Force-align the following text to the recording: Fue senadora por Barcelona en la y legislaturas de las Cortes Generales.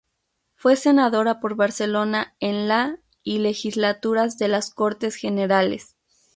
Fue 0.55 0.77
senadora 0.77 1.39
por 1.39 1.53
Barcelona 1.55 2.35
en 2.39 2.67
la 2.67 2.97
y 3.21 3.37
legislaturas 3.37 4.39
de 4.39 4.47
las 4.47 4.71
Cortes 4.73 5.15
Generales. 5.15 5.95